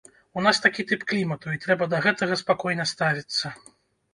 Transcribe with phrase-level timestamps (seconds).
[0.39, 3.55] У нас такі тып клімату, і трэба да гэтага спакойна ставіцца.